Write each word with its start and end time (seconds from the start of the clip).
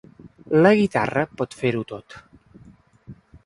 La 0.65 0.71
guitarra 0.79 1.27
pot 1.41 1.55
fer-ho 1.61 1.87
tot. 1.95 2.19